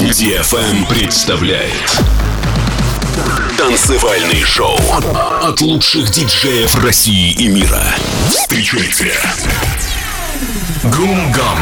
DFM 0.00 0.88
представляет 0.88 2.02
Танцевальный 3.56 4.42
шоу 4.42 4.76
от 5.40 5.60
лучших 5.60 6.10
диджеев 6.10 6.74
России 6.82 7.30
и 7.30 7.46
мира. 7.46 7.94
Встречайте 8.28 9.12
Гумгам. 10.82 11.58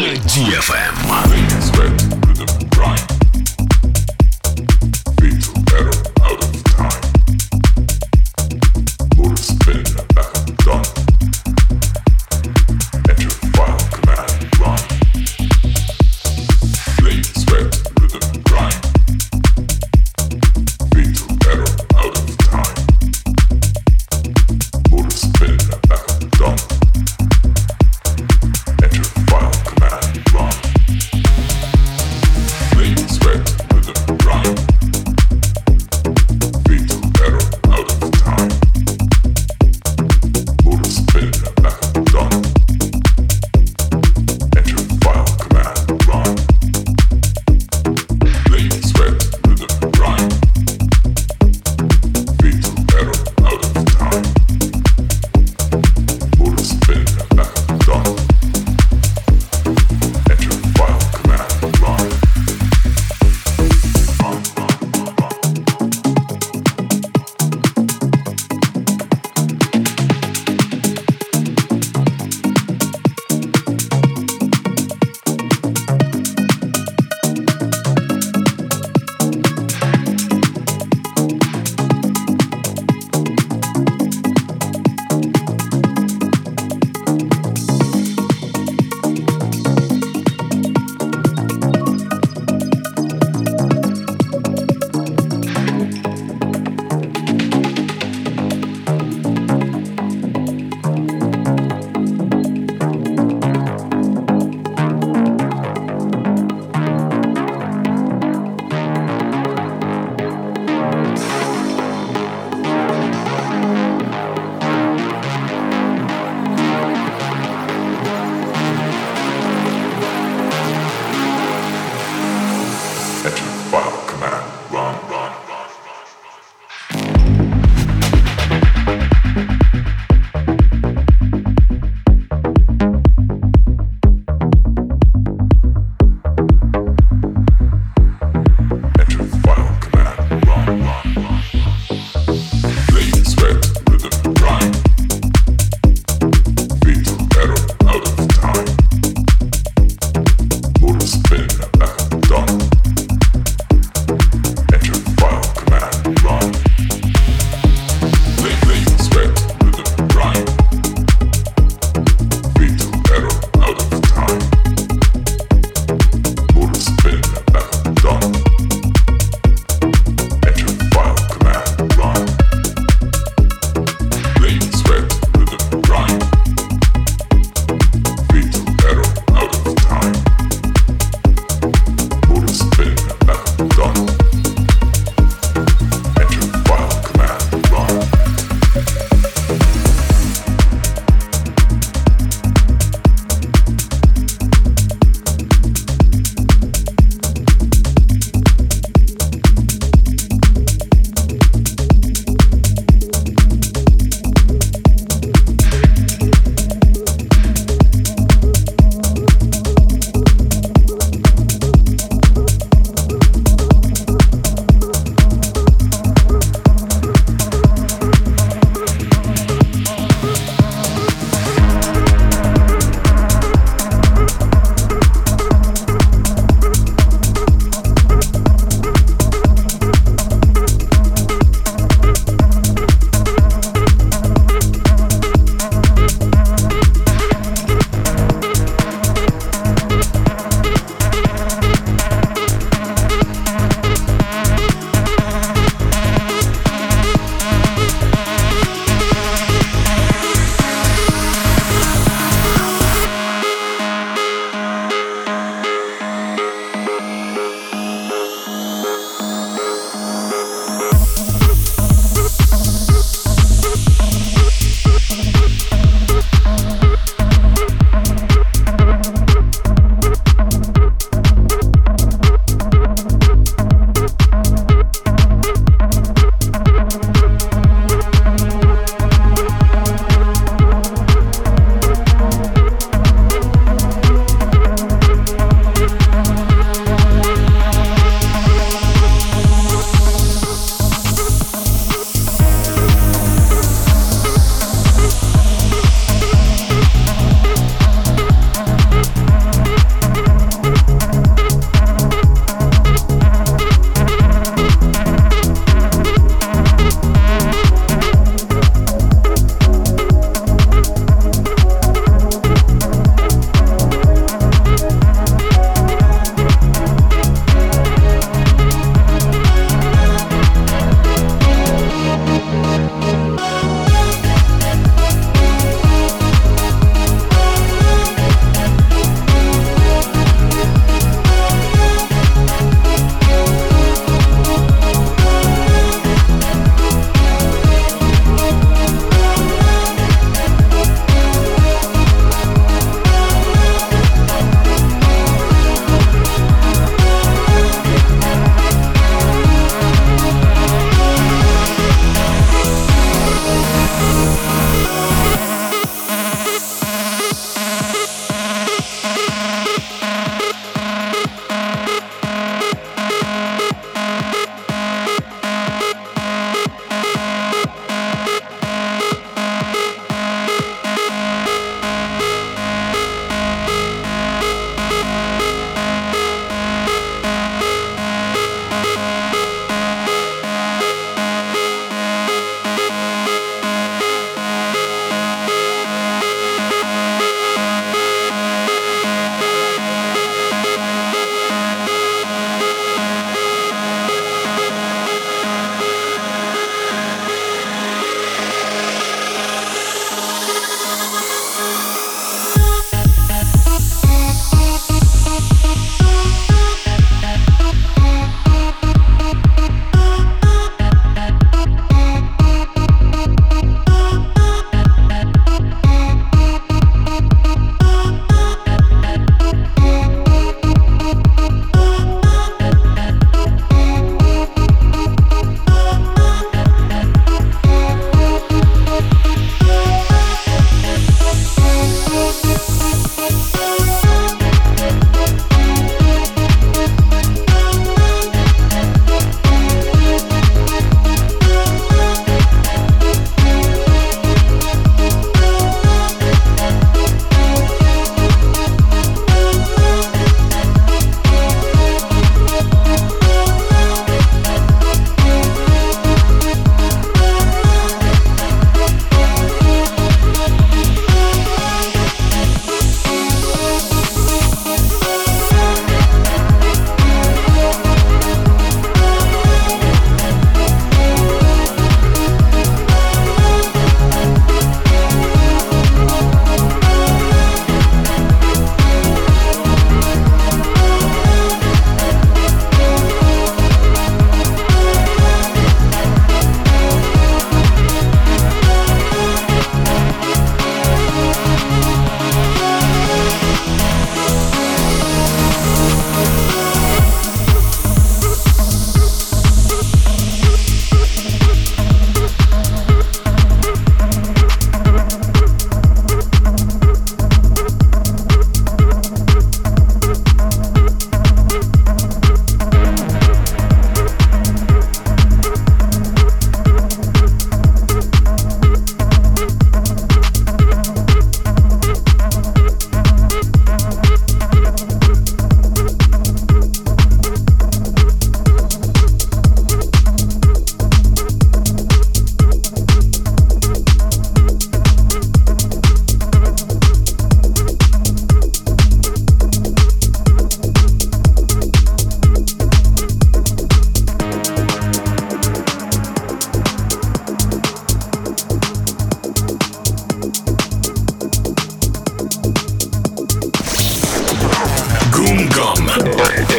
DFM. 0.00 1.41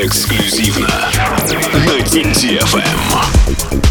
Эксклюзивно 0.03 0.89
на 1.85 2.01
DFM. 2.33 3.82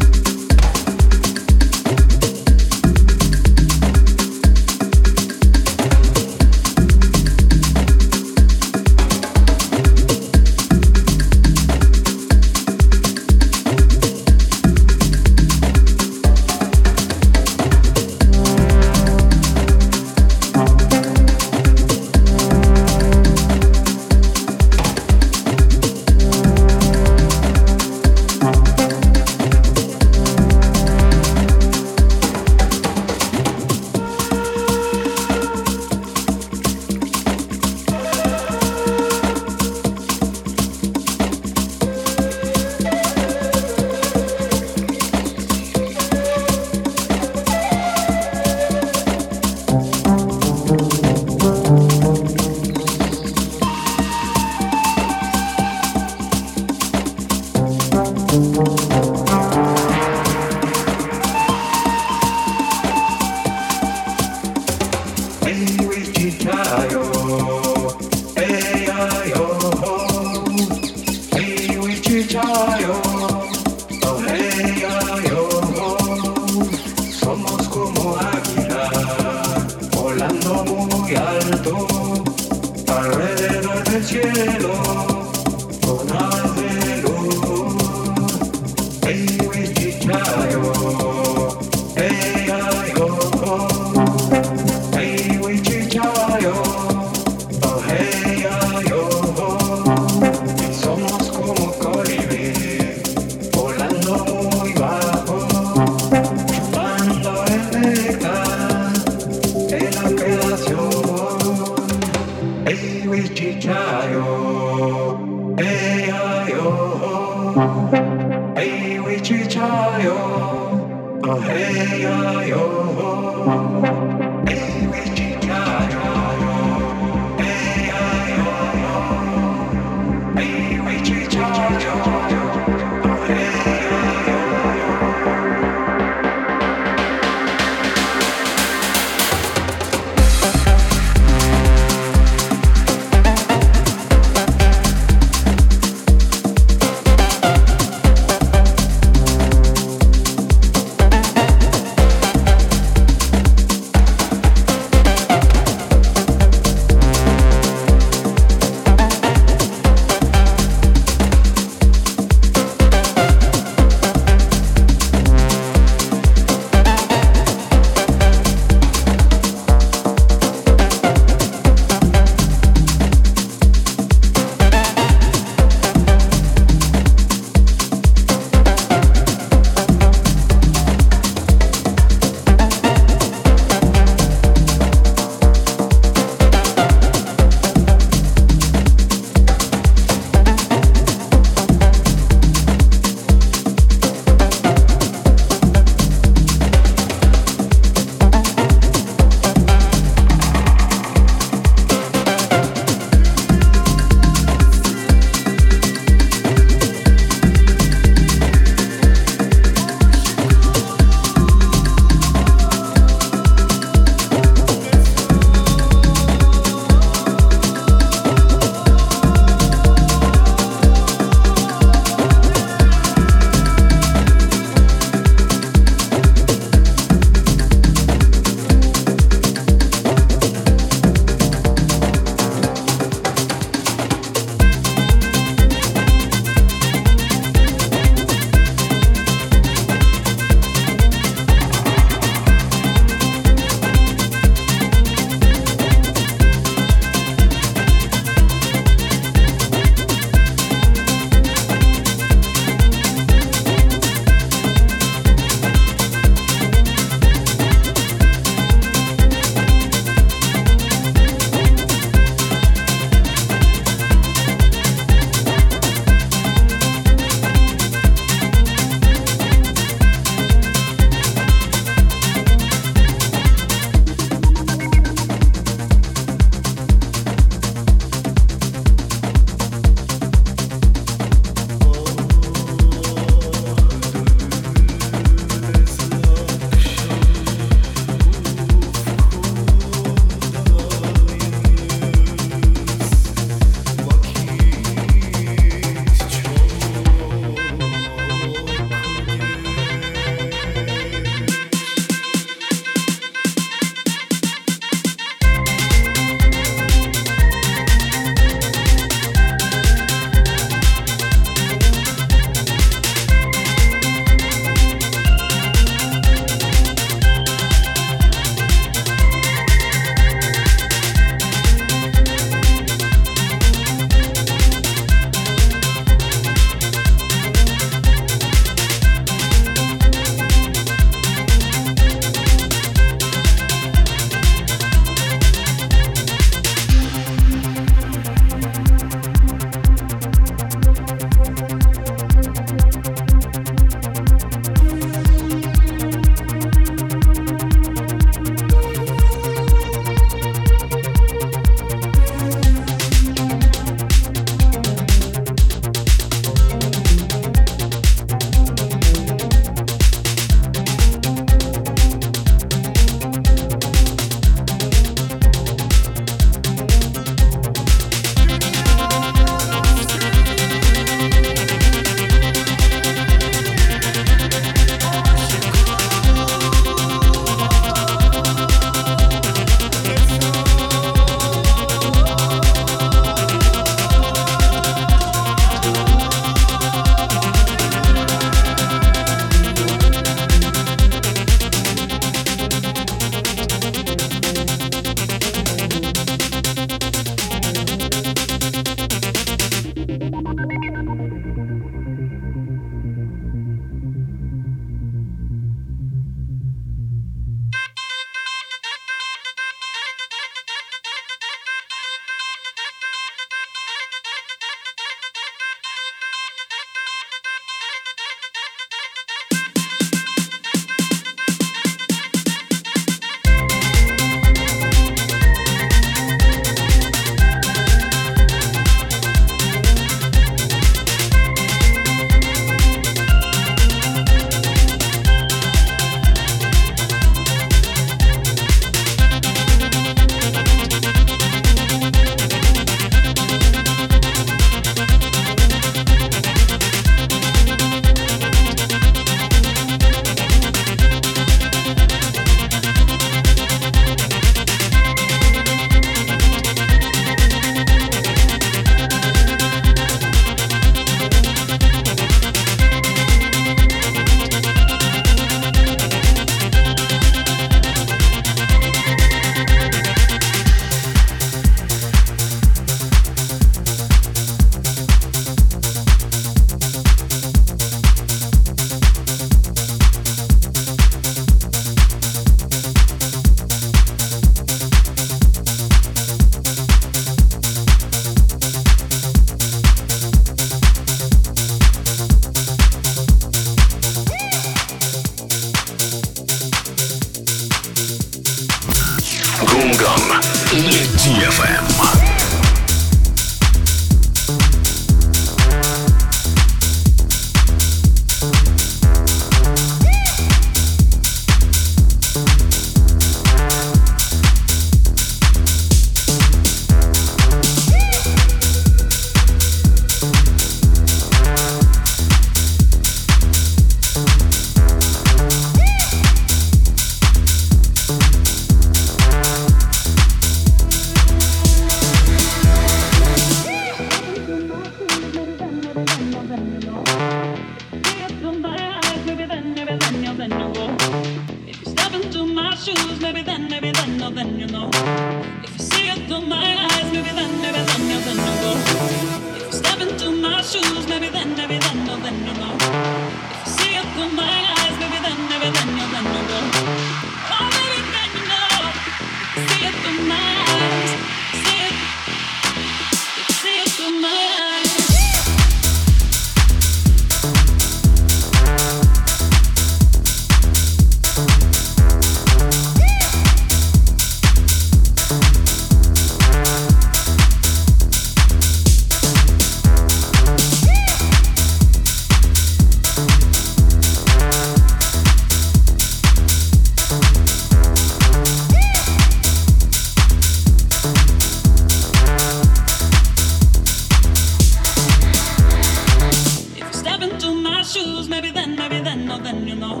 shoes, 597.84 598.28
maybe 598.28 598.50
then, 598.50 598.76
maybe 598.76 599.00
then, 599.00 599.26
no, 599.26 599.38
then 599.38 599.68
you 599.68 599.74
know. 599.74 600.00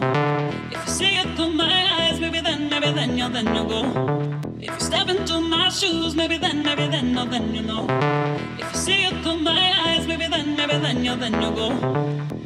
If 0.72 0.86
you 0.86 0.92
see 0.92 1.16
it 1.16 1.36
through 1.36 1.50
my 1.50 1.86
eyes, 1.98 2.18
maybe 2.18 2.40
then, 2.40 2.70
maybe 2.70 2.90
then, 2.92 3.18
you'll 3.18 3.28
then 3.28 3.54
you 3.54 3.64
go. 3.64 3.82
If 4.58 4.72
you 4.72 4.80
step 4.80 5.08
into 5.08 5.40
my 5.40 5.68
shoes, 5.68 6.16
maybe 6.16 6.38
then, 6.38 6.62
maybe 6.62 6.86
then, 6.86 7.12
no, 7.12 7.26
then 7.26 7.54
you 7.54 7.62
know. 7.62 7.86
If 8.58 8.72
you 8.72 8.78
see 8.78 9.04
it 9.04 9.22
through 9.22 9.40
my 9.40 9.72
eyes, 9.86 10.06
maybe 10.06 10.26
then, 10.26 10.56
maybe 10.56 10.78
then, 10.78 11.04
you'll 11.04 11.16
then 11.16 11.34
you 11.34 11.50
go. 11.50 11.68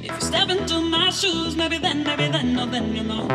If 0.03 0.15
you 0.15 0.21
step 0.21 0.51
into 0.51 0.81
my 0.81 1.11
shoes, 1.11 1.57
maybe 1.57 1.79
then, 1.79 2.03
maybe 2.03 2.27
then, 2.29 2.55
no, 2.55 2.67
then 2.67 2.97
you 2.97 3.05
know. 3.05 3.29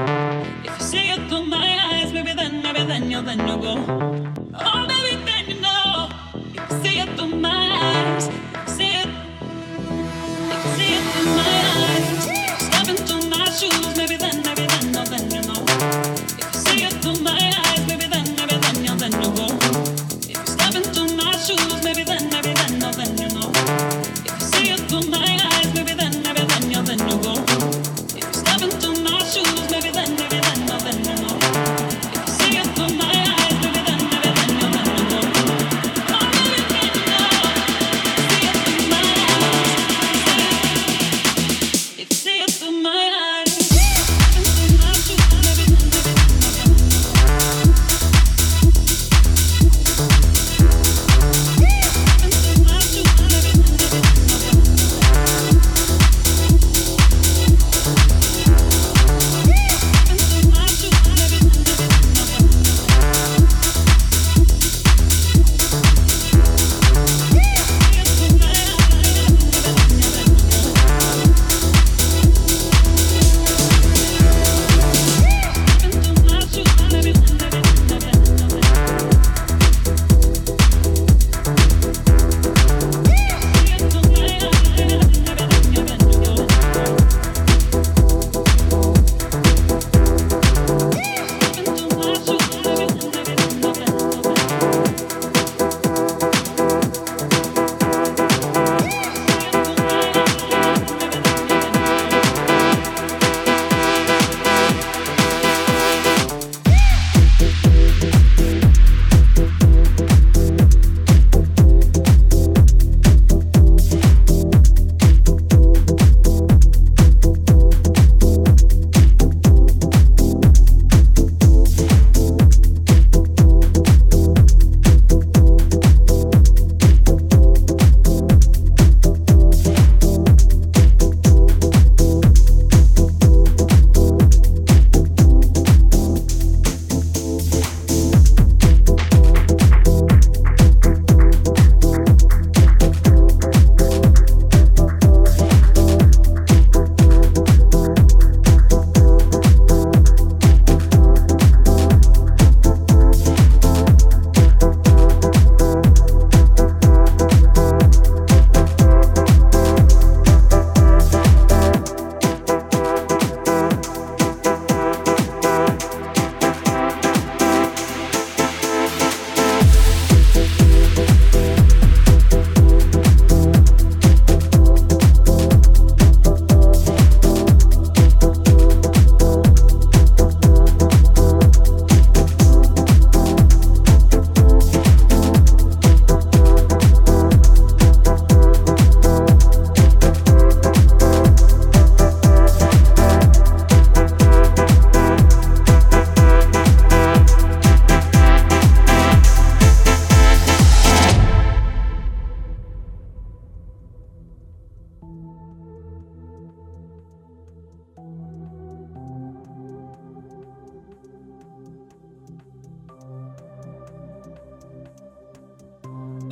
If 0.66 0.78
you 0.80 0.86
see 0.86 1.10
it 1.10 1.30
through 1.30 1.46
my 1.46 1.80
eyes, 1.92 2.12
maybe 2.12 2.34
then, 2.34 2.62
maybe 2.62 2.84
then, 2.84 3.10
you'll 3.10 3.24
then 3.24 3.48
you 3.48 3.58
go. 3.58 3.76
Oh, 4.60 4.86
maybe 4.88 5.24
then 5.24 5.46
you 5.48 5.62
know. 5.62 6.10
If 6.54 6.70
you 6.70 6.84
see 6.84 7.00
it 7.00 7.18
through 7.18 7.36
my 7.40 7.70
eyes. 7.82 8.53
choose, 13.60 13.96
maybe 13.96 14.18
then. 14.18 14.33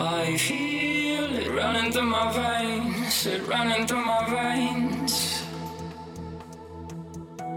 I 0.04 0.36
feel 0.36 1.36
it 1.36 1.52
running 1.52 1.92
through 1.92 2.08
my 2.08 2.34
veins, 2.34 3.28
it 3.28 3.48
running 3.48 3.86
through 3.86 4.04
my 4.04 4.26
veins. 4.34 5.44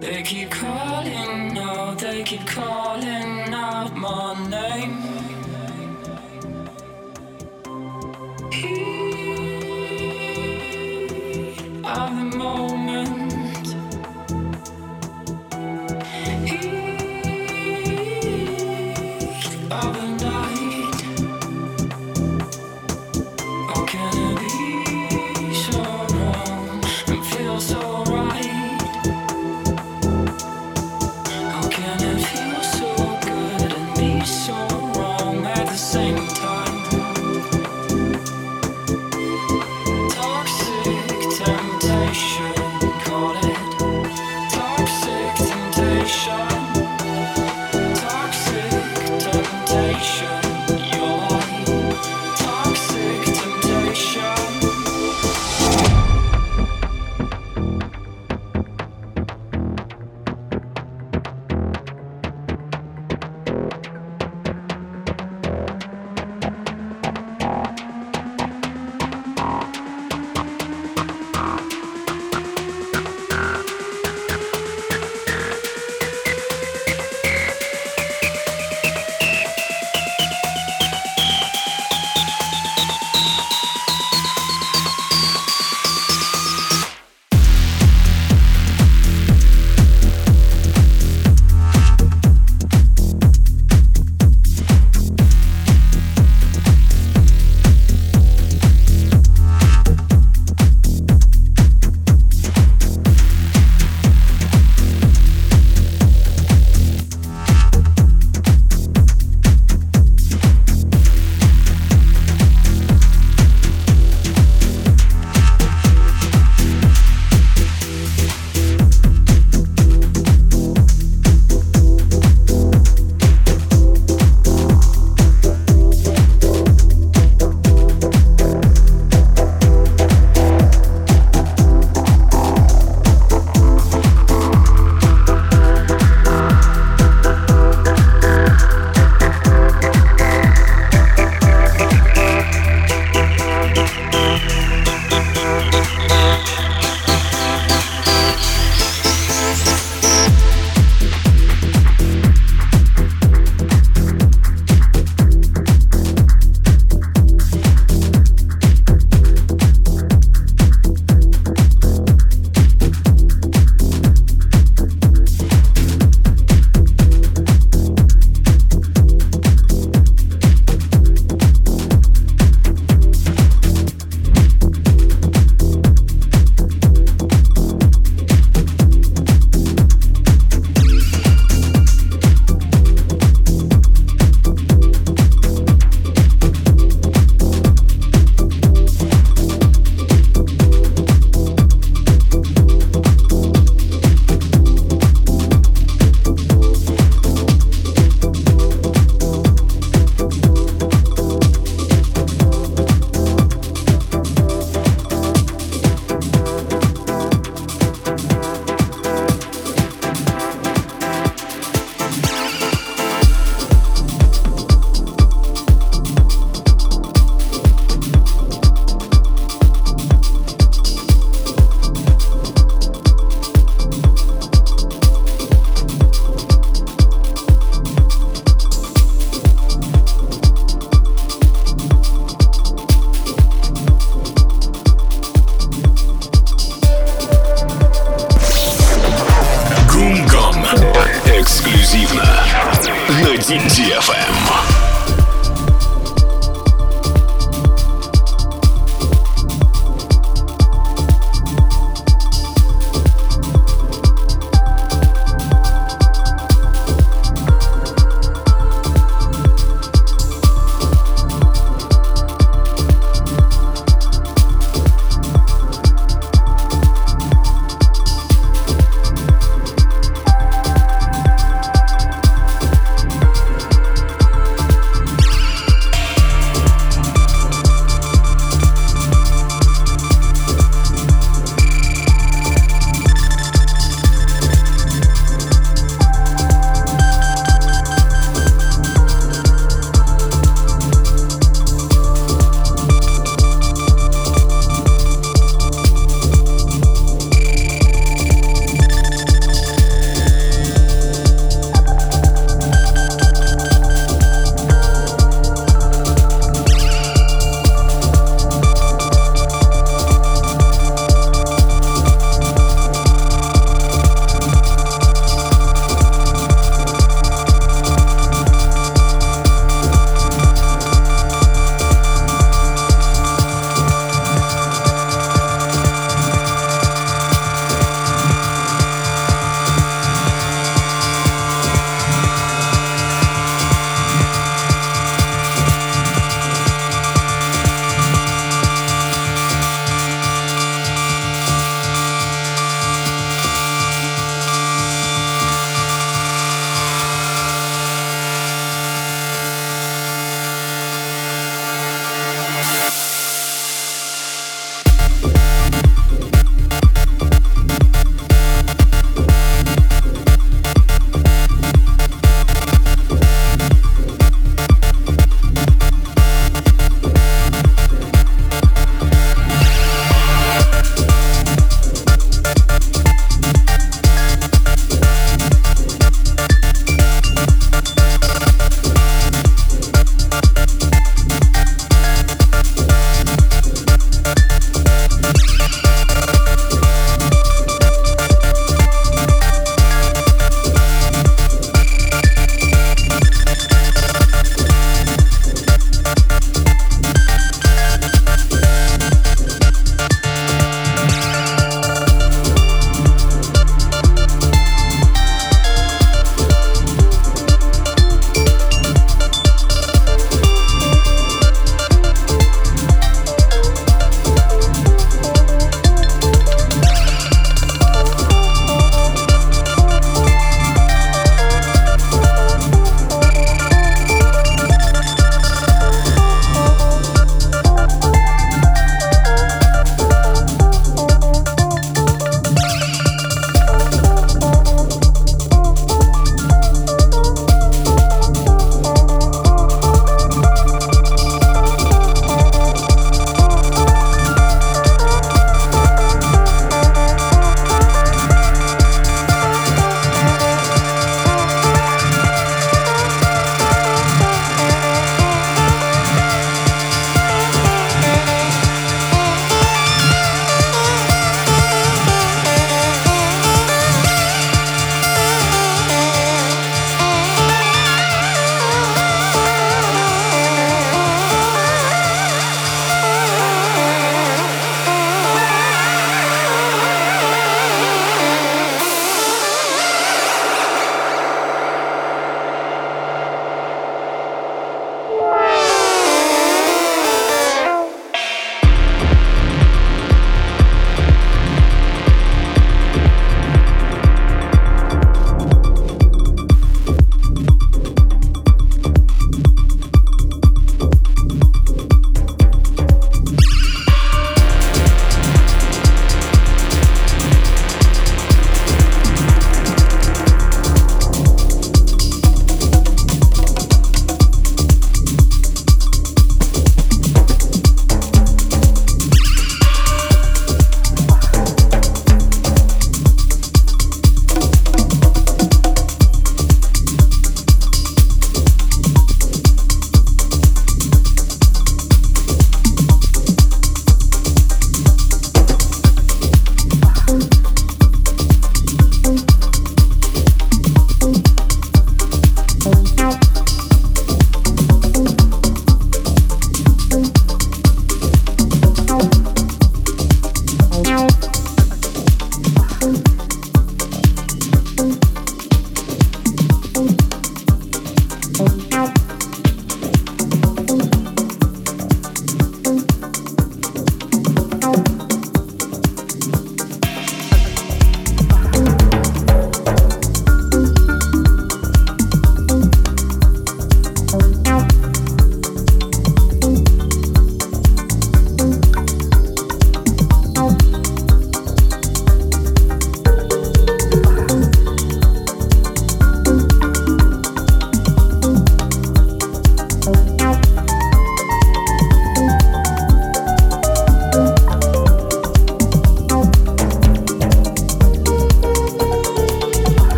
They 0.00 0.22
keep 0.22 0.50
calling 0.50 1.58
out, 1.58 1.98
they 1.98 2.22
keep 2.22 2.46
calling 2.46 3.52
out 3.52 3.94
my 3.94 4.48
name. 4.48 5.29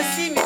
Merci. 0.00 0.37